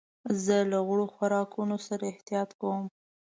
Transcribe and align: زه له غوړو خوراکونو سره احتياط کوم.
زه 0.43 0.57
له 0.71 0.77
غوړو 0.85 1.05
خوراکونو 1.15 1.75
سره 1.87 2.03
احتياط 2.13 2.49
کوم. 2.61 2.83